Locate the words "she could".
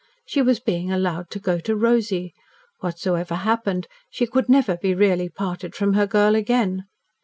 4.09-4.49